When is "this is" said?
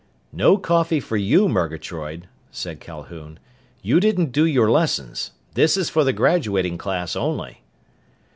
5.53-5.91